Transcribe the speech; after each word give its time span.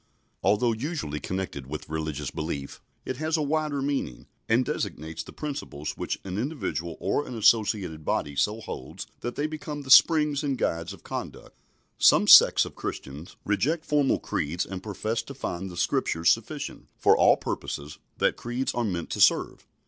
Although 0.41 0.71
usually 0.73 1.19
connected 1.19 1.67
with 1.67 1.87
religious 1.87 2.31
belief, 2.31 2.81
it 3.05 3.17
has 3.17 3.37
a 3.37 3.43
wider 3.43 3.83
meaning, 3.83 4.25
and 4.49 4.65
designates 4.65 5.21
the 5.21 5.31
principles 5.31 5.91
which 5.95 6.19
an 6.23 6.39
individual 6.39 6.97
or 6.99 7.27
an 7.27 7.37
associated 7.37 8.03
body 8.03 8.35
so 8.35 8.61
holds 8.61 9.05
that 9.19 9.35
they 9.35 9.45
become 9.45 9.83
the 9.83 9.91
springs 9.91 10.41
and 10.43 10.57
guides 10.57 10.91
of 10.91 11.03
conduct. 11.03 11.61
Some 11.99 12.27
sects 12.27 12.65
of 12.65 12.73
Christians 12.73 13.35
reject 13.45 13.85
formal 13.85 14.17
creeds 14.17 14.65
and 14.65 14.81
profess 14.81 15.21
to 15.21 15.35
find 15.35 15.69
the 15.69 15.77
Scriptures 15.77 16.31
sufficient 16.31 16.87
for 16.97 17.15
all 17.15 17.37
purposes 17.37 17.99
that 18.17 18.37
creeds 18.37 18.73
are 18.73 18.83
meant 18.83 19.11
to 19.11 19.21
serve. 19.21 19.67